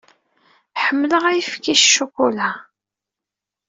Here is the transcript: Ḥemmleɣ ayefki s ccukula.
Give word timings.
Ḥemmleɣ 0.83 1.23
ayefki 1.25 1.75
s 1.81 1.83
ccukula. 1.89 2.49